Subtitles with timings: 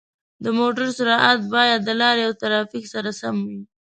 [0.43, 3.61] د موټر سرعت باید د لارې او ترافیک سره سم وي.